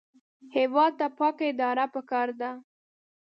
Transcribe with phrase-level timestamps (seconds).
[0.55, 2.51] هېواد ته پاکه اداره پکار ده